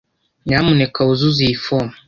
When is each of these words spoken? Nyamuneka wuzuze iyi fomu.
Nyamuneka 0.45 0.99
wuzuze 1.07 1.41
iyi 1.45 1.55
fomu. 1.63 1.93